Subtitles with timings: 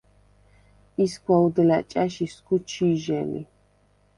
[1.05, 3.41] ისგვა უდლა̈ ჭა̈შ ისგუ ჩი̄ჟე ლი.